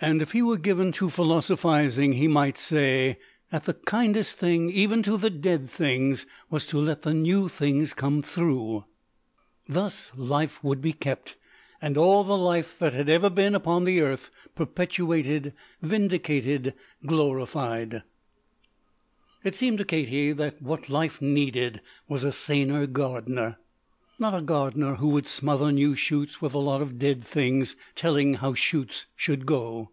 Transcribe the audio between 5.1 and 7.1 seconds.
the dead things was to let